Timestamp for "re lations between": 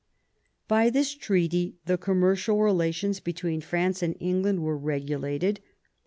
2.59-3.61